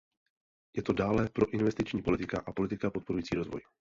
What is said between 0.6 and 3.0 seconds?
Je to dále proinvestiční politika a politika